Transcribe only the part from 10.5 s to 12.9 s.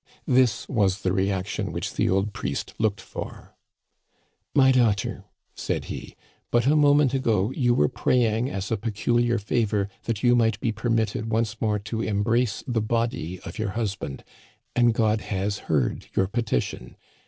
be per mitted once more to embrace the